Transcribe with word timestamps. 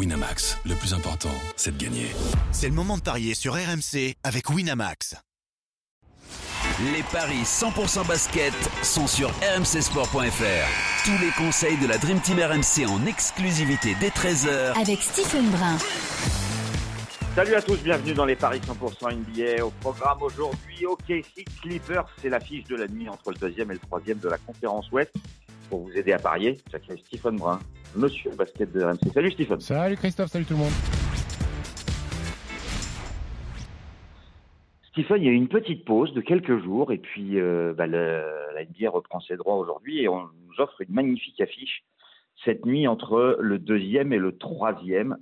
Winamax, 0.00 0.56
le 0.64 0.74
plus 0.76 0.94
important, 0.94 1.28
c'est 1.56 1.76
de 1.76 1.84
gagner. 1.84 2.06
C'est 2.52 2.68
le 2.68 2.74
moment 2.74 2.96
de 2.96 3.02
parier 3.02 3.34
sur 3.34 3.52
RMC 3.52 4.14
avec 4.24 4.48
Winamax. 4.48 5.14
Les 6.94 7.02
paris 7.12 7.42
100% 7.42 8.08
basket 8.08 8.54
sont 8.82 9.06
sur 9.06 9.28
rmcsport.fr. 9.28 11.04
Tous 11.04 11.18
les 11.22 11.30
conseils 11.36 11.76
de 11.76 11.86
la 11.86 11.98
Dream 11.98 12.18
Team 12.20 12.38
RMC 12.38 12.88
en 12.88 13.04
exclusivité 13.04 13.94
dès 14.00 14.08
13h 14.08 14.80
avec 14.80 15.02
Stephen 15.02 15.50
Brun. 15.50 15.76
Salut 17.34 17.54
à 17.54 17.60
tous, 17.60 17.76
bienvenue 17.82 18.14
dans 18.14 18.24
les 18.24 18.36
paris 18.36 18.62
100% 18.66 19.14
NBA. 19.14 19.62
Au 19.62 19.70
programme 19.82 20.22
aujourd'hui, 20.22 20.86
OKC 20.86 21.44
Clippers, 21.60 22.06
c'est 22.22 22.30
l'affiche 22.30 22.64
de 22.64 22.76
la 22.76 22.88
nuit 22.88 23.10
entre 23.10 23.32
le 23.32 23.36
deuxième 23.36 23.70
et 23.70 23.74
le 23.74 23.80
troisième 23.80 24.18
de 24.18 24.30
la 24.30 24.38
conférence 24.38 24.90
Ouest. 24.92 25.12
Pour 25.68 25.80
vous 25.80 25.92
aider 25.92 26.14
à 26.14 26.18
parier, 26.18 26.58
j'accueille 26.72 27.02
Stephen 27.06 27.36
Brun, 27.36 27.60
monsieur 27.96 28.30
basket 28.36 28.72
de 28.72 28.82
RMC. 28.82 29.12
Salut 29.12 29.32
Stephen. 29.32 29.60
Salut 29.60 29.96
Christophe, 29.96 30.30
salut 30.30 30.44
tout 30.44 30.54
le 30.54 30.60
monde. 30.60 30.72
Stephen, 34.90 35.22
il 35.22 35.24
y 35.24 35.28
a 35.28 35.32
eu 35.32 35.36
une 35.36 35.48
petite 35.48 35.84
pause 35.84 36.12
de 36.14 36.20
quelques 36.20 36.62
jours 36.62 36.92
et 36.92 36.98
puis 36.98 37.38
euh, 37.38 37.72
bah, 37.72 37.86
le, 37.86 38.24
la 38.54 38.64
NBA 38.64 38.90
reprend 38.90 39.20
ses 39.20 39.36
droits 39.36 39.56
aujourd'hui 39.56 40.02
et 40.02 40.08
on 40.08 40.22
nous 40.22 40.54
offre 40.58 40.80
une 40.80 40.92
magnifique 40.92 41.40
affiche 41.40 41.84
cette 42.44 42.66
nuit 42.66 42.88
entre 42.88 43.36
le 43.40 43.58
deuxième 43.58 44.12
et 44.12 44.18
le 44.18 44.36
troisième. 44.36 45.16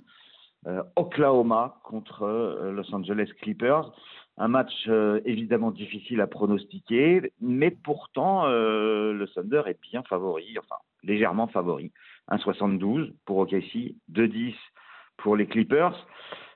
Euh, 0.67 0.83
Oklahoma 0.95 1.79
contre 1.83 2.23
euh, 2.23 2.71
Los 2.71 2.93
Angeles 2.93 3.29
Clippers. 3.41 3.91
Un 4.37 4.47
match 4.47 4.87
évidemment 5.25 5.69
difficile 5.69 6.21
à 6.21 6.27
pronostiquer, 6.27 7.33
mais 7.41 7.71
pourtant 7.71 8.47
le 8.47 9.25
Thunder 9.35 9.63
est 9.65 9.77
bien 9.81 10.01
favori, 10.03 10.57
enfin 10.57 10.77
légèrement 11.03 11.47
favori. 11.47 11.91
1,72 12.29 13.13
pour 13.25 13.37
OKC, 13.37 13.95
2,10 14.11 14.55
pour 15.17 15.35
les 15.35 15.47
Clippers. 15.47 16.07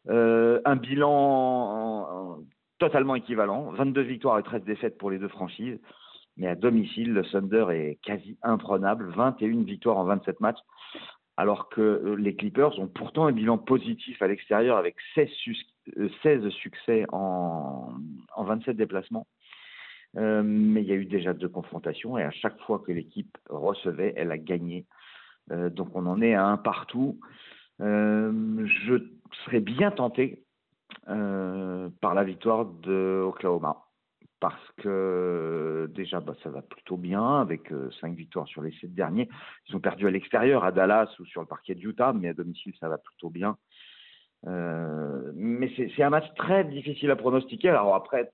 Euh, 0.10 0.62
un 0.66 0.76
bilan 0.76 2.40
totalement 2.80 3.16
équivalent, 3.16 3.72
22 3.72 4.02
victoires 4.02 4.40
et 4.40 4.44
13 4.44 4.64
défaites 4.64 4.98
pour 4.98 5.12
les 5.12 5.20
deux 5.20 5.30
franchises. 5.30 5.80
Mais 6.36 6.48
à 6.48 6.56
domicile, 6.56 7.14
le 7.14 7.24
Thunder 7.24 7.68
est 7.72 8.00
quasi 8.02 8.38
imprenable, 8.42 9.10
21 9.16 9.64
victoires 9.64 9.98
en 9.98 10.06
27 10.06 10.40
matchs 10.40 10.60
alors 11.38 11.70
que 11.70 11.82
euh, 11.82 12.16
les 12.16 12.36
Clippers 12.36 12.78
ont 12.80 12.88
pourtant 12.88 13.26
un 13.26 13.32
bilan 13.32 13.58
positif 13.58 14.22
à 14.22 14.28
l'extérieur 14.28 14.78
avec 14.78 14.96
16, 15.16 15.30
16 16.22 16.50
succès 16.50 17.06
en, 17.12 17.90
27 18.38 18.78
déplacements. 18.78 19.28
Euh, 20.18 20.44
mais 20.46 20.82
il 20.82 20.88
y 20.88 20.92
a 20.92 20.96
eu 20.96 21.06
déjà 21.06 21.34
deux 21.34 21.50
confrontations 21.50 22.18
et 22.18 22.24
à 22.24 22.32
chaque 22.32 22.60
fois 22.62 22.80
que 22.80 22.92
l'équipe 22.92 23.38
recevait, 23.50 24.14
elle 24.16 24.32
a 24.32 24.38
gagné. 24.38 24.86
Euh, 25.52 25.70
donc 25.70 25.90
on 25.96 26.06
en 26.06 26.22
est 26.22 26.36
à 26.36 26.46
un 26.46 26.58
partout. 26.58 27.20
Euh, 27.82 28.66
je 28.86 28.96
serais 29.46 29.60
bien 29.60 29.92
tenté 29.92 30.44
par 31.06 32.14
la 32.14 32.24
victoire 32.24 32.66
de 32.66 33.24
Oklahoma 33.26 33.84
parce 34.40 34.72
que 34.78 35.90
déjà 35.94 36.20
bah, 36.20 36.36
ça 36.44 36.50
va 36.50 36.62
plutôt 36.62 36.98
bien 36.98 37.42
avec 37.42 37.74
cinq 38.00 38.16
victoires 38.16 38.48
sur 38.48 38.62
les 38.62 38.72
sept 38.80 38.94
derniers. 38.94 39.28
Ils 39.68 39.76
ont 39.76 39.80
perdu 39.80 40.08
à 40.08 40.12
l'extérieur, 40.12 40.64
à 40.64 40.72
Dallas 40.72 41.10
ou 41.20 41.26
sur 41.26 41.42
le 41.42 41.48
parquet 41.48 41.76
de 41.76 41.82
Utah, 41.82 42.14
mais 42.14 42.30
à 42.30 42.34
domicile 42.34 42.74
ça 42.80 42.90
va 42.90 43.00
plutôt 43.00 43.30
bien. 43.30 43.58
Mais 44.46 45.72
c'est 45.76 46.04
un 46.04 46.10
match 46.10 46.32
très 46.36 46.64
difficile 46.64 47.10
à 47.12 47.16
pronostiquer. 47.16 47.70
Alors 47.70 47.96
après, 47.96 48.32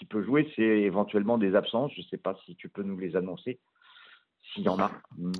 qui 0.00 0.06
peut 0.06 0.22
jouer, 0.22 0.50
c'est 0.56 0.62
éventuellement 0.62 1.36
des 1.36 1.54
absences. 1.54 1.92
Je 1.94 2.00
ne 2.00 2.06
sais 2.06 2.16
pas 2.16 2.34
si 2.46 2.56
tu 2.56 2.70
peux 2.70 2.82
nous 2.82 2.96
les 2.96 3.16
annoncer 3.16 3.60
s'il 4.54 4.64
y 4.64 4.68
en 4.70 4.78
a. 4.78 4.90
Non, 5.18 5.30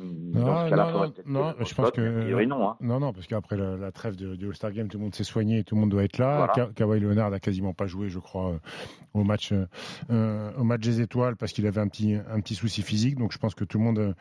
non, 0.70 0.70
non, 0.70 1.12
non 1.26 1.54
je 1.64 1.74
pense 1.74 1.90
que 1.92 2.44
non, 2.44 2.68
hein. 2.68 2.76
non, 2.80 3.00
non, 3.00 3.12
parce 3.14 3.26
qu'après 3.26 3.56
la, 3.56 3.90
trêve 3.90 4.16
du 4.16 4.46
All-Star 4.46 4.72
Game, 4.72 4.88
tout 4.88 4.98
le 4.98 5.04
monde 5.04 5.14
s'est 5.14 5.24
soigné, 5.24 5.64
tout 5.64 5.74
le 5.76 5.80
monde 5.80 5.90
doit 5.90 6.04
être 6.04 6.18
là. 6.18 6.52
Kawhi 6.76 7.00
Leonard 7.00 7.30
n'a 7.30 7.40
quasiment 7.40 7.72
pas 7.72 7.86
joué, 7.86 8.10
je 8.10 8.18
crois, 8.18 8.50
euh, 8.50 8.58
au 9.14 9.24
match, 9.24 9.52
euh, 10.10 10.52
au 10.58 10.64
match 10.64 10.82
des 10.82 11.00
étoiles 11.00 11.36
parce 11.36 11.52
qu'il 11.52 11.66
avait 11.66 11.80
un 11.80 11.88
petit, 11.88 12.14
un 12.14 12.40
petit 12.40 12.54
souci 12.54 12.82
physique. 12.82 13.16
Donc 13.16 13.32
je 13.32 13.38
pense 13.38 13.54
que 13.54 13.64
tout 13.64 13.78
le 13.78 13.84
monde. 13.84 14.14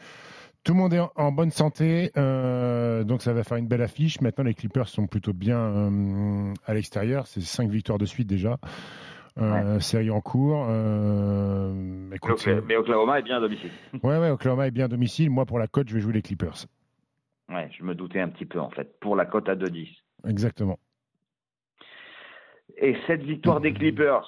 Tout 0.66 0.74
le 0.74 0.80
monde 0.80 0.94
est 0.94 1.02
en 1.16 1.32
bonne 1.32 1.52
santé, 1.52 2.12
euh, 2.18 3.06
donc 3.06 3.22
ça 3.22 3.32
va 3.32 3.44
faire 3.44 3.58
une 3.58 3.68
belle 3.68 3.82
affiche. 3.82 4.20
Maintenant, 4.20 4.44
les 4.44 4.54
Clippers 4.54 4.90
sont 4.90 5.08
plutôt 5.08 5.32
bien 5.32 5.58
euh, 5.58 6.54
à 6.66 6.74
l'extérieur. 6.74 7.28
C'est 7.28 7.42
cinq 7.42 7.70
victoires 7.70 7.98
de 7.98 8.06
suite 8.06 8.28
déjà. 8.28 8.60
Euh, 9.40 9.76
ouais. 9.76 9.80
série 9.80 10.10
en 10.10 10.22
cours. 10.22 10.66
Euh, 10.70 12.12
écoute, 12.14 12.46
mais, 12.46 12.62
mais, 12.68 12.76
Oklahoma 12.76 13.20
est 13.20 13.24
bien 13.24 13.38
à 13.38 13.40
domicile. 13.40 13.72
Ouais, 14.04 14.18
ouais, 14.18 14.30
Oklahoma 14.30 14.68
est 14.68 14.72
bien 14.72 14.86
à 14.86 14.88
domicile. 14.88 15.30
Moi, 15.30 15.46
pour 15.46 15.60
la 15.60 15.68
cote, 15.68 15.88
je 15.88 15.94
vais 15.94 16.02
jouer 16.02 16.14
les 16.14 16.22
Clippers. 16.22 16.66
Ouais, 17.50 17.70
je 17.78 17.84
me 17.84 17.96
doutais 17.96 18.20
un 18.20 18.30
petit 18.30 18.46
peu 18.46 18.60
en 18.60 18.70
fait. 18.70 19.00
Pour 19.00 19.16
la 19.16 19.26
cote 19.26 19.50
à 19.50 19.56
2-10. 19.56 19.88
Exactement. 20.28 20.78
Et 22.78 22.96
cette 23.08 23.24
victoire 23.24 23.60
des 23.60 23.74
Clippers, 23.74 24.28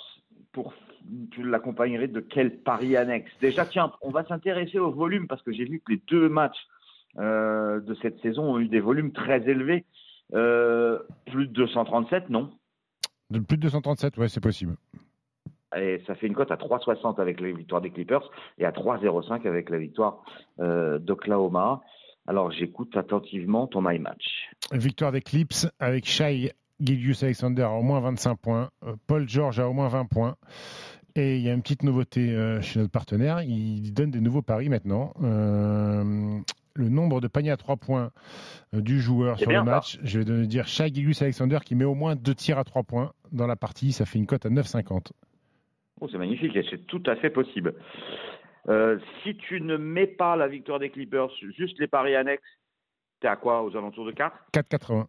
pour 0.51 0.73
tu 1.31 1.43
l'accompagnerais 1.43 2.07
de 2.07 2.19
quel 2.19 2.59
pari 2.59 2.95
annexe? 2.95 3.31
Déjà, 3.41 3.65
tiens, 3.65 3.91
on 4.01 4.11
va 4.11 4.25
s'intéresser 4.25 4.79
au 4.79 4.91
volume 4.91 5.27
parce 5.27 5.41
que 5.41 5.51
j'ai 5.51 5.65
vu 5.65 5.79
que 5.79 5.91
les 5.93 6.01
deux 6.07 6.29
matchs 6.29 6.67
euh, 7.17 7.79
de 7.81 7.95
cette 7.95 8.19
saison 8.21 8.53
ont 8.53 8.59
eu 8.59 8.67
des 8.67 8.79
volumes 8.79 9.11
très 9.11 9.47
élevés. 9.49 9.85
Euh, 10.33 10.99
plus 11.25 11.47
de 11.47 11.53
237, 11.53 12.29
non? 12.29 12.51
De 13.29 13.39
plus 13.39 13.57
de 13.57 13.63
237, 13.63 14.17
ouais, 14.17 14.29
c'est 14.29 14.41
possible. 14.41 14.75
Et 15.75 16.01
ça 16.05 16.15
fait 16.15 16.27
une 16.27 16.35
cote 16.35 16.51
à 16.51 16.55
3,60 16.55 17.19
avec 17.21 17.39
la 17.39 17.51
victoire 17.51 17.81
des 17.81 17.91
Clippers 17.91 18.29
et 18.57 18.65
à 18.65 18.71
3,05 18.71 19.47
avec 19.47 19.69
la 19.69 19.77
victoire 19.77 20.23
euh, 20.59 20.99
d'Oklahoma. 20.99 21.81
Alors 22.27 22.51
j'écoute 22.51 22.95
attentivement 22.97 23.67
ton 23.67 23.81
my 23.81 23.97
match. 23.99 24.49
Victoire 24.71 25.11
des 25.11 25.21
Clips 25.21 25.67
avec 25.79 26.05
Shai 26.05 26.51
Gilgius 26.79 27.23
Alexander 27.23 27.63
à 27.63 27.71
au 27.71 27.83
moins 27.83 27.99
25 27.99 28.35
points, 28.35 28.69
Paul 29.07 29.27
George 29.27 29.59
à 29.59 29.67
au 29.67 29.73
moins 29.73 29.87
20 29.87 30.05
points. 30.05 30.35
Et 31.15 31.37
il 31.37 31.41
y 31.41 31.49
a 31.49 31.53
une 31.53 31.61
petite 31.61 31.83
nouveauté 31.83 32.31
euh, 32.31 32.61
chez 32.61 32.79
notre 32.79 32.91
partenaire, 32.91 33.41
il 33.41 33.93
donne 33.93 34.11
des 34.11 34.21
nouveaux 34.21 34.41
paris 34.41 34.69
maintenant. 34.69 35.13
Euh, 35.21 36.39
le 36.73 36.89
nombre 36.89 37.19
de 37.19 37.27
paniers 37.27 37.51
à 37.51 37.57
3 37.57 37.75
points 37.75 38.11
euh, 38.73 38.81
du 38.81 39.01
joueur 39.01 39.37
sur 39.37 39.49
bien, 39.49 39.63
le 39.63 39.69
match. 39.69 39.97
Ça. 39.97 40.01
Je 40.03 40.19
vais 40.19 40.25
donner 40.25 40.47
dire 40.47 40.67
Shai 40.67 40.87
Gilgius 40.93 41.21
Alexander 41.21 41.59
qui 41.65 41.75
met 41.75 41.83
au 41.83 41.95
moins 41.95 42.15
deux 42.15 42.35
tirs 42.35 42.57
à 42.57 42.63
3 42.63 42.83
points 42.83 43.11
dans 43.31 43.47
la 43.47 43.57
partie. 43.57 43.91
Ça 43.91 44.05
fait 44.05 44.19
une 44.19 44.25
cote 44.25 44.45
à 44.45 44.49
9,50. 44.49 45.11
Oh, 46.01 46.07
c'est 46.11 46.17
magnifique 46.17 46.55
et 46.55 46.65
c'est 46.69 46.85
tout 46.87 47.03
à 47.05 47.15
fait 47.15 47.29
possible. 47.29 47.75
Euh, 48.67 48.99
si 49.23 49.37
tu 49.37 49.61
ne 49.61 49.77
mets 49.77 50.07
pas 50.07 50.35
la 50.35 50.47
victoire 50.47 50.79
des 50.79 50.89
Clippers, 50.89 51.29
juste 51.57 51.79
les 51.79 51.87
paris 51.87 52.15
annexes, 52.15 52.59
t'es 53.19 53.27
à 53.27 53.35
quoi 53.35 53.63
Aux 53.63 53.75
alentours 53.75 54.05
de 54.05 54.11
4 54.11 54.35
4,80. 54.53 55.05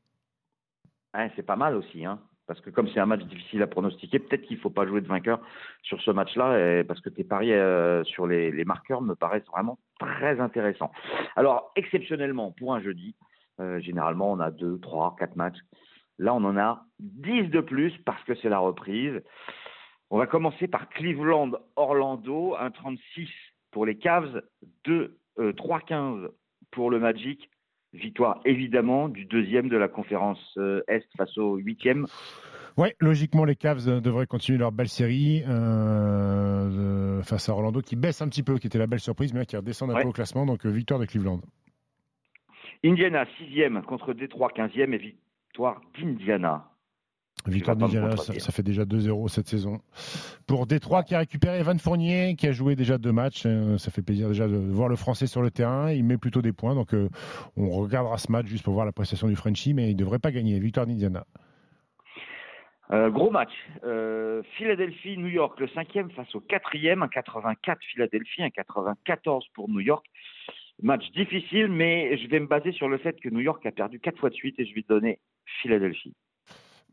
Hein, 1.14 1.28
c'est 1.34 1.42
pas 1.42 1.56
mal 1.56 1.76
aussi, 1.76 2.04
hein 2.04 2.20
parce 2.47 2.60
que 2.60 2.70
comme 2.70 2.88
c'est 2.88 3.00
un 3.00 3.06
match 3.06 3.22
difficile 3.22 3.62
à 3.62 3.66
pronostiquer, 3.66 4.19
peut-être 4.19 4.42
qu'il 4.42 4.56
ne 4.56 4.62
faut 4.62 4.69
pas 4.69 4.86
jouer 4.86 5.00
de 5.00 5.06
vainqueur 5.06 5.41
sur 5.82 6.00
ce 6.02 6.10
match-là, 6.10 6.84
parce 6.84 7.00
que 7.00 7.08
tes 7.08 7.25
paris 7.25 7.52
euh, 7.52 8.04
sur 8.04 8.26
les, 8.26 8.50
les, 8.50 8.64
marqueurs 8.64 9.00
me 9.00 9.14
paraissent 9.14 9.47
vraiment 9.47 9.78
très 9.98 10.38
intéressants. 10.41 10.91
Alors, 11.36 11.72
exceptionnellement, 11.76 12.52
pour 12.52 12.75
un 12.75 12.82
jeudi, 12.82 13.14
euh, 13.60 13.81
généralement, 13.81 14.32
on 14.32 14.41
a 14.41 14.50
2, 14.50 14.81
3, 14.81 15.16
4 15.19 15.36
matchs. 15.36 15.58
Là, 16.19 16.34
on 16.34 16.44
en 16.44 16.56
a 16.58 16.84
10 16.98 17.48
de 17.48 17.60
plus 17.60 17.97
parce 18.04 18.22
que 18.25 18.34
c'est 18.34 18.48
la 18.48 18.58
reprise. 18.58 19.22
On 20.15 20.19
va 20.19 20.27
commencer 20.27 20.69
par 20.69 20.91
Cleveland-Orlando, 20.91 22.55
1,36 22.61 23.28
pour 23.71 23.87
les 23.87 23.97
Cavs, 23.97 24.43
2, 24.84 25.17
euh, 25.39 25.53
3,15 25.55 26.28
pour 26.71 26.91
le 26.91 26.99
Magic, 26.99 27.49
victoire 27.95 28.43
évidemment 28.45 29.09
du 29.09 29.25
deuxième 29.25 29.71
de 29.71 29.77
la 29.78 29.89
conférence 29.89 30.39
euh, 30.59 30.83
Est 30.87 31.06
face 31.17 31.39
au 31.39 31.56
huitième. 31.56 32.06
Oui, 32.77 32.89
logiquement, 33.00 33.47
les 33.47 33.56
Cavs 33.56 34.03
devraient 34.03 34.27
continuer 34.27 34.59
leur 34.59 34.71
belle 34.71 34.91
série 34.91 35.45
euh, 35.49 37.17
de, 37.19 37.23
face 37.23 37.49
à 37.49 37.53
Orlando, 37.53 37.81
qui 37.81 37.97
baisse 37.97 38.21
un 38.21 38.29
petit 38.29 38.43
peu, 38.43 38.59
qui 38.59 38.67
était 38.67 38.79
la 38.79 38.87
belle 38.87 39.00
surprise, 39.00 39.33
mais 39.33 39.47
qui 39.47 39.56
redescend 39.56 39.91
un 39.91 39.94
ouais. 39.94 40.03
peu 40.03 40.09
au 40.09 40.12
classement. 40.12 40.44
Donc, 40.44 40.67
euh, 40.67 40.69
victoire 40.69 41.00
de 41.00 41.06
Cleveland. 41.06 41.41
Indiana, 42.84 43.25
sixième 43.39 43.81
contre 43.83 44.12
Détroit, 44.12 44.50
quinzième, 44.50 44.93
et 44.93 44.99
victoire 44.99 45.81
d'Indiana. 45.99 46.71
Victoire 47.47 47.77
d'Indiana, 47.77 48.17
ça, 48.17 48.39
ça, 48.39 48.53
fait 48.53 48.62
déjà 48.62 48.85
2-0 48.85 49.29
cette 49.29 49.49
saison. 49.49 49.81
Pour 50.47 50.67
Détroit 50.67 51.03
qui 51.03 51.15
a 51.15 51.19
récupéré 51.19 51.59
Evan 51.59 51.79
Fournier, 51.79 52.37
qui 52.37 52.47
a 52.47 52.53
joué 52.53 52.77
déjà 52.77 52.99
deux 52.99 53.12
matchs, 53.12 53.43
euh, 53.47 53.79
ça 53.79 53.91
fait 53.91 54.03
plaisir 54.03 54.29
déjà 54.29 54.47
de 54.47 54.56
voir 54.56 54.89
le 54.89 54.97
Français 54.97 55.27
sur 55.27 55.43
le 55.43 55.50
terrain. 55.50 55.91
Il 55.91 56.05
met 56.05 56.19
plutôt 56.19 56.43
des 56.43 56.53
points, 56.53 56.75
donc 56.75 56.94
euh, 56.94 57.09
on 57.56 57.71
regardera 57.71 58.19
ce 58.19 58.31
match 58.31 58.47
juste 58.47 58.65
pour 58.65 58.75
voir 58.75 58.87
la 58.87 58.93
prestation 58.93 59.27
du 59.27 59.37
Frenchie, 59.37 59.75
mais 59.75 59.91
il 59.91 59.94
ne 59.94 59.99
devrait 59.99 60.21
pas 60.21 60.31
gagner. 60.31 60.59
Victoire 60.61 60.87
d'Indiana. 60.87 61.25
Euh, 62.93 63.09
gros 63.11 63.31
match. 63.31 63.53
Euh, 63.85 64.43
Philadelphie, 64.56 65.17
New 65.17 65.29
York, 65.29 65.59
le 65.61 65.69
cinquième 65.69 66.11
face 66.11 66.35
au 66.35 66.41
quatrième, 66.41 67.03
un 67.03 67.09
84 67.09 67.81
Philadelphie, 67.91 68.43
un 68.43 68.50
94 68.50 69.47
pour 69.55 69.71
New 69.71 69.81
York. 69.81 70.05
Match 70.83 71.11
difficile, 71.12 71.69
mais 71.69 72.19
je 72.19 72.29
vais 72.29 72.41
me 72.41 72.47
baser 72.47 72.73
sur 72.73 72.89
le 72.89 72.99
fait 72.99 73.19
que 73.21 73.31
New 73.31 73.41
York 73.41 73.65
a 73.65 73.73
perdu 73.73 73.99
quatre 73.99 74.19
fois 74.19 74.31
de 74.31 74.35
suite 74.35 74.59
et 74.59 74.67
je 74.67 74.75
vais 74.75 74.85
donner 74.87 75.21
Philadelphie. 75.62 76.15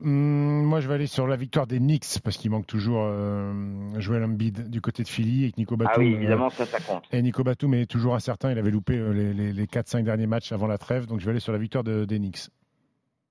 Mmh, 0.01 0.63
moi, 0.63 0.79
je 0.79 0.87
vais 0.87 0.93
aller 0.93 1.07
sur 1.07 1.27
la 1.27 1.35
victoire 1.35 1.67
des 1.67 1.79
Knicks 1.79 2.21
parce 2.23 2.37
qu'il 2.37 2.51
manque 2.51 2.67
toujours 2.67 3.03
euh, 3.03 3.53
Joel 3.97 4.23
Embiid 4.23 4.69
du 4.69 4.79
côté 4.79 5.03
de 5.03 5.09
Philly 5.09 5.45
et 5.45 5.51
que 5.51 5.57
Nico 5.57 5.75
Batum. 5.75 5.93
Ah 5.95 5.99
oui, 5.99 6.13
évidemment, 6.13 6.47
euh, 6.47 6.49
ça, 6.51 6.65
ça 6.65 6.79
compte. 6.79 7.03
Et 7.11 7.21
Nico 7.21 7.43
Batum 7.43 7.73
est 7.73 7.85
toujours 7.85 8.15
incertain. 8.15 8.51
Il 8.51 8.57
avait 8.57 8.71
loupé 8.71 8.97
euh, 8.97 9.11
les, 9.11 9.33
les, 9.33 9.51
les 9.51 9.65
4-5 9.65 10.03
derniers 10.03 10.27
matchs 10.27 10.51
avant 10.51 10.67
la 10.67 10.77
trêve. 10.77 11.05
Donc, 11.05 11.19
je 11.19 11.25
vais 11.25 11.31
aller 11.31 11.41
sur 11.41 11.51
la 11.51 11.59
victoire 11.59 11.83
de, 11.83 12.05
des 12.05 12.17
Knicks. 12.17 12.49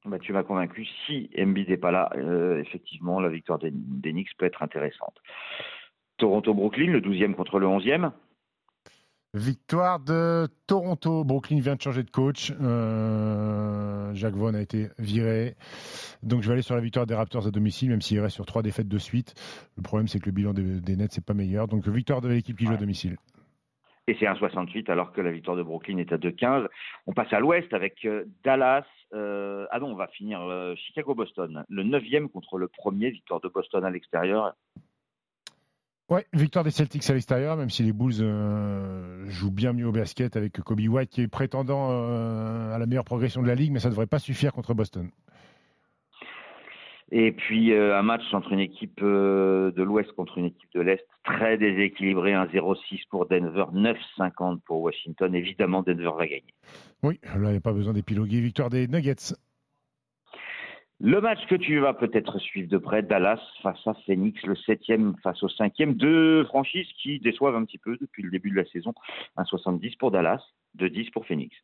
Bah, 0.04 0.18
tu 0.18 0.32
m'as 0.32 0.42
convaincu. 0.42 0.86
Si 1.06 1.30
Embiid 1.38 1.68
n'est 1.68 1.76
pas 1.76 1.90
là, 1.90 2.10
euh, 2.16 2.60
effectivement, 2.60 3.20
la 3.20 3.28
victoire 3.28 3.58
des, 3.58 3.70
Knicks 3.70 4.36
peut 4.38 4.46
être 4.46 4.62
intéressante. 4.62 5.14
Toronto-Brooklyn, 6.18 6.90
le 6.90 7.00
12e 7.00 7.34
contre 7.34 7.58
le 7.58 7.66
11e. 7.66 8.12
Victoire 9.34 10.00
de 10.00 10.48
Toronto. 10.66 11.22
Brooklyn 11.22 11.60
vient 11.60 11.76
de 11.76 11.82
changer 11.82 12.02
de 12.02 12.10
coach. 12.10 12.50
Euh, 12.62 14.14
Jacques 14.14 14.34
Vaughan 14.34 14.54
a 14.54 14.60
été 14.60 14.88
viré. 14.98 15.54
Donc 16.22 16.42
je 16.42 16.48
vais 16.48 16.54
aller 16.54 16.62
sur 16.62 16.74
la 16.74 16.80
victoire 16.80 17.04
des 17.04 17.14
Raptors 17.14 17.46
à 17.46 17.50
domicile, 17.50 17.90
même 17.90 18.00
s'il 18.00 18.18
reste 18.20 18.36
sur 18.36 18.46
trois 18.46 18.62
défaites 18.62 18.88
de 18.88 18.98
suite. 18.98 19.34
Le 19.76 19.82
problème, 19.82 20.08
c'est 20.08 20.18
que 20.18 20.26
le 20.26 20.32
bilan 20.32 20.54
des, 20.54 20.96
Nets, 20.96 21.12
c'est 21.12 21.24
pas 21.24 21.34
meilleur. 21.34 21.68
Donc 21.68 21.86
victoire 21.86 22.22
de 22.22 22.28
l'équipe 22.28 22.56
qui 22.56 22.64
joue 22.64 22.72
à 22.72 22.78
domicile. 22.78 23.16
Et 24.06 24.16
c'est 24.18 24.24
1,68 24.24 24.90
alors 24.90 25.12
que 25.12 25.20
la 25.20 25.30
victoire 25.30 25.58
de 25.58 25.62
Brooklyn 25.62 25.98
est 25.98 26.10
à 26.10 26.16
2,15. 26.16 26.66
On 27.06 27.12
passe 27.12 27.30
à 27.30 27.40
l'ouest 27.40 27.74
avec 27.74 28.06
euh, 28.06 28.24
Dallas. 28.42 28.86
Euh, 29.12 29.66
ah 29.70 29.78
non, 29.78 29.88
on 29.88 29.94
va 29.94 30.06
finir 30.08 30.40
Chicago-Boston. 30.86 31.64
Le 31.68 31.84
9e 31.84 32.28
contre 32.28 32.56
le 32.56 32.68
premier, 32.68 33.10
victoire 33.10 33.42
de 33.42 33.48
Boston 33.48 33.84
à 33.84 33.90
l'extérieur. 33.90 34.54
Ouais, 36.08 36.24
victoire 36.32 36.64
des 36.64 36.70
Celtics 36.70 37.08
à 37.10 37.12
l'extérieur, 37.12 37.56
même 37.56 37.68
si 37.68 37.82
les 37.82 37.92
Bulls 37.92 38.14
euh, 38.22 39.26
jouent 39.28 39.50
bien 39.50 39.74
mieux 39.74 39.86
au 39.86 39.92
basket 39.92 40.36
avec 40.36 40.58
Kobe 40.62 40.80
White 40.80 41.10
qui 41.10 41.20
est 41.20 41.28
prétendant 41.28 41.90
euh, 41.90 42.72
à 42.72 42.78
la 42.78 42.86
meilleure 42.86 43.04
progression 43.04 43.42
de 43.42 43.46
la 43.46 43.54
ligue, 43.54 43.72
mais 43.72 43.78
ça 43.78 43.88
ne 43.88 43.92
devrait 43.92 44.06
pas 44.06 44.18
suffire 44.18 44.54
contre 44.54 44.72
Boston. 44.72 45.10
Et 47.10 47.32
puis 47.32 47.72
euh, 47.72 47.98
un 47.98 48.02
match 48.02 48.22
entre 48.32 48.52
une 48.52 48.60
équipe 48.60 49.00
de 49.02 49.82
l'Ouest 49.82 50.10
contre 50.12 50.38
une 50.38 50.46
équipe 50.46 50.70
de 50.74 50.80
l'Est 50.80 51.06
très 51.24 51.58
déséquilibré, 51.58 52.32
1-0-6 52.32 53.02
pour 53.10 53.26
Denver, 53.26 53.64
9-50 53.74 54.60
pour 54.64 54.80
Washington. 54.80 55.34
Évidemment, 55.34 55.82
Denver 55.82 56.12
va 56.16 56.26
gagner. 56.26 56.54
Oui, 57.02 57.20
là, 57.22 57.34
il 57.34 57.50
n'y 57.50 57.56
a 57.56 57.60
pas 57.60 57.74
besoin 57.74 57.92
d'épiloguer. 57.92 58.40
Victoire 58.40 58.70
des 58.70 58.88
Nuggets 58.88 59.34
le 61.00 61.20
match 61.20 61.38
que 61.48 61.54
tu 61.54 61.78
vas 61.78 61.94
peut-être 61.94 62.38
suivre 62.40 62.68
de 62.68 62.78
près, 62.78 63.02
Dallas 63.02 63.40
face 63.62 63.86
à 63.86 63.94
Phoenix, 64.04 64.42
le 64.44 64.56
septième 64.56 65.14
face 65.22 65.42
au 65.44 65.48
cinquième, 65.48 65.94
deux 65.94 66.44
franchises 66.44 66.88
qui 67.00 67.20
déçoivent 67.20 67.54
un 67.54 67.64
petit 67.64 67.78
peu 67.78 67.96
depuis 68.00 68.22
le 68.22 68.30
début 68.30 68.50
de 68.50 68.56
la 68.56 68.66
saison. 68.66 68.92
1,70 69.36 69.96
pour 69.96 70.10
Dallas, 70.10 70.42
2,10 70.76 71.12
pour 71.12 71.24
Phoenix. 71.24 71.54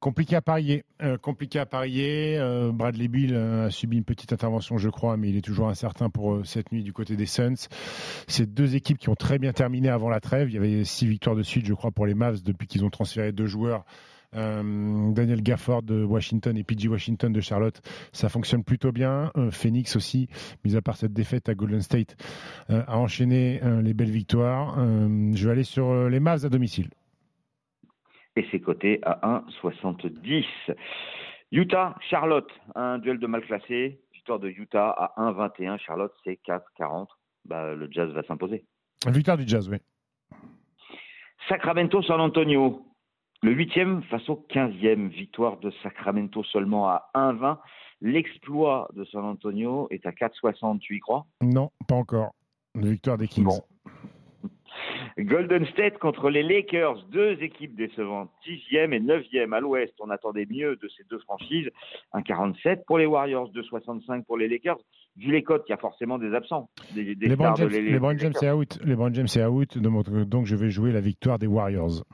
Compliqué 0.00 0.36
à 0.36 0.40
parier. 0.40 0.84
Euh, 1.02 1.18
compliqué 1.18 1.58
à 1.58 1.66
parier. 1.66 2.36
Euh, 2.38 2.70
Bradley 2.72 3.08
Bill 3.08 3.34
euh, 3.34 3.66
a 3.66 3.70
subi 3.70 3.96
une 3.96 4.04
petite 4.04 4.32
intervention, 4.32 4.76
je 4.76 4.88
crois, 4.88 5.16
mais 5.16 5.28
il 5.28 5.36
est 5.36 5.44
toujours 5.44 5.68
incertain 5.68 6.08
pour 6.08 6.44
cette 6.46 6.70
nuit 6.70 6.84
du 6.84 6.92
côté 6.92 7.16
des 7.16 7.26
Suns. 7.26 7.68
C'est 8.26 8.52
deux 8.52 8.76
équipes 8.76 8.98
qui 8.98 9.08
ont 9.08 9.16
très 9.16 9.38
bien 9.38 9.52
terminé 9.52 9.88
avant 9.88 10.08
la 10.08 10.20
trêve. 10.20 10.50
Il 10.50 10.54
y 10.54 10.58
avait 10.58 10.84
six 10.84 11.06
victoires 11.06 11.34
de 11.34 11.42
suite, 11.42 11.66
je 11.66 11.74
crois, 11.74 11.90
pour 11.90 12.06
les 12.06 12.14
Mavs 12.14 12.42
depuis 12.44 12.68
qu'ils 12.68 12.84
ont 12.84 12.90
transféré 12.90 13.32
deux 13.32 13.46
joueurs 13.46 13.84
euh, 14.34 15.12
Daniel 15.12 15.42
Gafford 15.42 15.82
de 15.82 16.04
Washington 16.04 16.56
et 16.56 16.64
PG 16.64 16.88
Washington 16.88 17.32
de 17.32 17.40
Charlotte, 17.40 17.80
ça 18.12 18.28
fonctionne 18.28 18.64
plutôt 18.64 18.92
bien. 18.92 19.30
Euh, 19.36 19.50
Phoenix 19.50 19.96
aussi, 19.96 20.28
mis 20.64 20.76
à 20.76 20.82
part 20.82 20.96
cette 20.96 21.12
défaite 21.12 21.48
à 21.48 21.54
Golden 21.54 21.80
State, 21.80 22.16
euh, 22.70 22.82
a 22.86 22.98
enchaîné 22.98 23.60
les 23.82 23.94
belles 23.94 24.10
victoires. 24.10 24.76
je 24.76 25.44
vais 25.44 25.52
aller 25.52 25.64
sur 25.64 26.08
les 26.08 26.20
Mavs 26.20 26.44
à 26.44 26.48
domicile. 26.48 26.88
Et 28.36 28.46
c'est 28.50 28.60
coté 28.60 29.00
à 29.02 29.42
1,70. 29.62 30.44
Utah, 31.50 31.96
Charlotte, 32.08 32.50
un 32.74 32.98
duel 32.98 33.18
de 33.18 33.26
mal 33.26 33.42
classé. 33.42 34.00
Victoire 34.12 34.38
de 34.38 34.48
Utah 34.48 34.90
à 34.90 35.14
1,21. 35.16 35.78
Charlotte, 35.78 36.12
c'est 36.24 36.38
4,40. 36.46 37.06
Bah, 37.46 37.74
le 37.74 37.88
Jazz 37.90 38.10
va 38.12 38.22
s'imposer. 38.24 38.64
Victoire 39.06 39.38
du 39.38 39.46
Jazz, 39.46 39.68
oui. 39.68 39.78
Sacramento, 41.48 42.02
San 42.02 42.20
Antonio. 42.20 42.84
Le 43.40 43.52
huitième 43.52 44.02
face 44.04 44.28
au 44.28 44.34
quinzième, 44.34 45.08
victoire 45.08 45.58
de 45.58 45.70
Sacramento 45.82 46.42
seulement 46.42 46.88
à 46.88 47.08
1,20. 47.14 47.58
L'exploit 48.00 48.88
de 48.94 49.04
San 49.04 49.24
Antonio 49.24 49.86
est 49.90 50.06
à 50.06 50.10
4,60, 50.10 50.80
tu 50.80 50.96
y 50.96 51.00
crois 51.00 51.24
Non, 51.40 51.70
pas 51.86 51.94
encore. 51.94 52.34
La 52.74 52.90
victoire 52.90 53.16
des 53.16 53.28
Kings. 53.28 53.46
Golden 55.18 55.66
State 55.66 55.98
contre 55.98 56.30
les 56.30 56.42
Lakers, 56.42 57.04
deux 57.10 57.40
équipes 57.40 57.76
décevantes, 57.76 58.30
sixième 58.44 58.92
et 58.92 59.00
neuvième 59.00 59.52
à 59.52 59.60
l'ouest. 59.60 59.92
On 60.00 60.10
attendait 60.10 60.46
mieux 60.48 60.76
de 60.76 60.88
ces 60.96 61.04
deux 61.08 61.18
franchises. 61.20 61.68
1,47 62.14 62.84
pour 62.86 62.98
les 62.98 63.06
Warriors, 63.06 63.50
2,65 63.52 64.24
pour 64.24 64.36
les 64.36 64.48
Lakers. 64.48 64.78
Vu 65.16 65.30
les 65.30 65.42
cotes, 65.44 65.64
il 65.68 65.72
y 65.72 65.74
a 65.74 65.78
forcément 65.78 66.18
des 66.18 66.34
absents. 66.34 66.70
les 66.94 67.16
James, 67.20 67.56
James 67.56 68.32
est 68.42 68.50
out. 68.50 68.78
Les 68.84 68.96
James 69.12 69.26
est 69.36 69.44
out, 69.44 69.78
donc 69.78 70.46
je 70.46 70.56
vais 70.56 70.70
jouer 70.70 70.90
la 70.90 71.00
victoire 71.00 71.38
des 71.38 71.46
Warriors 71.46 72.04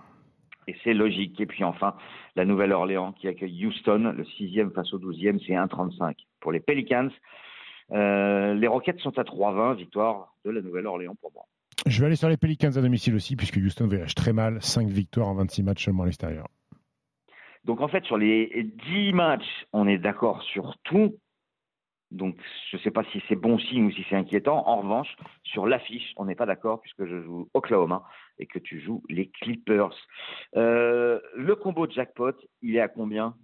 et 0.67 0.77
c'est 0.85 0.95
logique. 0.95 1.41
Et 1.41 1.47
puis 1.47 1.65
enfin, 1.65 1.95
la 2.37 2.45
Nouvelle-Orléans 2.45 3.13
qui 3.13 3.29
accueille 3.29 3.67
Houston, 3.67 4.15
le 4.17 4.25
sixième 4.25 4.71
face 4.73 4.93
au 4.93 4.99
douzième, 4.99 5.39
c'est 5.41 5.53
1,35. 5.55 6.15
Pour 6.41 6.53
les 6.53 6.61
Pelicans, 6.61 7.11
euh, 7.93 8.55
les 8.55 8.67
Rockets 8.67 8.99
sont 9.01 9.19
à 9.19 9.23
3,20, 9.23 9.77
victoire 9.77 10.35
de 10.45 10.51
la 10.51 10.61
Nouvelle-Orléans 10.61 11.15
pour 11.21 11.33
moi. 11.33 11.45
Je 11.87 12.01
vais 12.01 12.07
aller 12.07 12.17
sur 12.17 12.29
les 12.29 12.37
Pelicans 12.37 12.77
à 12.77 12.81
domicile 12.81 13.15
aussi, 13.15 13.37
puisque 13.37 13.57
Houston 13.57 13.87
voyage 13.87 14.15
très 14.15 14.33
mal, 14.33 14.63
5 14.63 14.89
victoires 14.89 15.29
en 15.29 15.35
26 15.35 15.63
matchs 15.63 15.85
seulement 15.85 16.05
à 16.05 16.07
l'extérieur. 16.07 16.49
Donc 17.65 17.81
en 17.81 17.89
fait, 17.89 18.05
sur 18.05 18.19
les 18.19 18.71
10 18.91 19.13
matchs, 19.13 19.67
on 19.73 19.87
est 19.87 19.99
d'accord 19.99 20.43
sur 20.43 20.77
tout, 20.85 21.17
donc, 22.15 22.37
je 22.71 22.77
ne 22.77 22.83
sais 22.83 22.91
pas 22.91 23.03
si 23.13 23.21
c'est 23.29 23.37
bon 23.37 23.59
signe 23.59 23.87
ou 23.87 23.91
si 23.91 24.05
c'est 24.09 24.17
inquiétant. 24.17 24.67
En 24.67 24.81
revanche, 24.81 25.09
sur 25.43 25.67
l'affiche, 25.67 26.13
on 26.17 26.25
n'est 26.25 26.35
pas 26.35 26.47
d'accord 26.47 26.81
puisque 26.81 27.05
je 27.05 27.23
joue 27.23 27.49
Oklahoma 27.55 28.05
et 28.39 28.47
que 28.47 28.59
tu 28.59 28.81
joues 28.81 29.03
les 29.09 29.29
Clippers. 29.29 29.95
Euh, 30.57 31.21
le 31.37 31.57
combo 31.57 31.87
de 31.87 31.93
jackpot, 31.93 32.33
il 32.63 32.77
est 32.77 32.81
à 32.81 32.89
combien? 32.89 33.35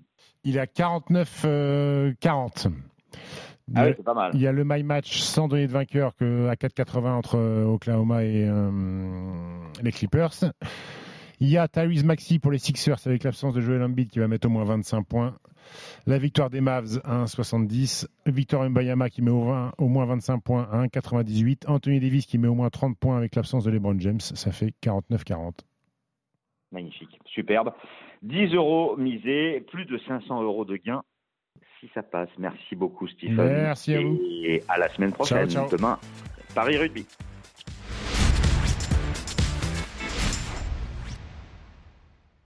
Il 0.44 0.56
est 0.56 0.60
à 0.60 0.66
49-40. 0.66 1.24
Euh, 1.26 2.12
ah 3.74 3.86
oui, 3.86 3.92
c'est 3.96 4.04
pas 4.04 4.14
mal. 4.14 4.30
Il 4.34 4.40
y 4.40 4.46
a 4.46 4.52
le 4.52 4.64
My 4.64 4.82
Match 4.82 5.18
sans 5.18 5.48
donner 5.48 5.66
de 5.66 5.72
vainqueur 5.72 6.14
que 6.16 6.48
à 6.48 6.54
4,80 6.54 7.10
entre 7.10 7.36
euh, 7.36 7.64
Oklahoma 7.64 8.24
et 8.24 8.48
les 9.82 9.92
Clippers. 9.92 10.32
Il 11.40 11.48
y 11.48 11.56
a 11.56 11.66
Tyrese 11.68 12.04
Maxi 12.04 12.38
pour 12.38 12.52
les 12.52 12.58
Sixers 12.58 12.98
avec 13.06 13.24
l'absence 13.24 13.54
de 13.54 13.62
Joel 13.62 13.82
Embiid 13.82 14.10
qui 14.10 14.18
va 14.18 14.28
mettre 14.28 14.46
au 14.46 14.50
moins 14.50 14.64
25 14.64 15.02
points. 15.02 15.38
La 16.06 16.18
victoire 16.18 16.50
des 16.50 16.60
Mavs 16.60 17.00
à 17.04 17.24
1,70. 17.24 18.06
Victor 18.26 18.68
Mbayama 18.68 19.10
qui 19.10 19.22
met 19.22 19.30
au, 19.30 19.52
au, 19.78 19.88
moins 19.88 20.06
25 20.06 20.42
points 20.42 20.68
à 20.70 20.84
1,98. 20.86 21.66
Anthony 21.66 22.00
Davis 22.00 22.26
qui 22.26 22.38
met 22.38 22.48
au 22.48 22.54
moins 22.54 22.70
30 22.70 22.98
points 22.98 23.16
avec 23.16 23.34
l'absence 23.34 23.64
de 23.64 23.70
LeBron 23.70 23.98
James. 23.98 24.20
Ça 24.20 24.52
fait 24.52 24.72
49-40. 24.82 25.60
Magnifique, 26.72 27.18
superbe. 27.26 27.72
10 28.22 28.54
euros 28.54 28.96
misés, 28.96 29.60
plus 29.60 29.86
de 29.86 29.98
500 30.06 30.42
euros 30.42 30.64
de 30.64 30.76
gains 30.76 31.02
si 31.80 31.90
ça 31.94 32.02
passe. 32.02 32.28
Merci 32.38 32.76
beaucoup, 32.76 33.08
Stephen. 33.08 33.36
Merci 33.36 33.94
à 33.94 34.00
vous. 34.00 34.20
Et 34.44 34.62
à 34.68 34.78
la 34.78 34.88
semaine 34.90 35.12
prochaine. 35.12 35.48
Demain, 35.70 35.98
Paris 36.54 36.76
Rugby. 36.76 37.06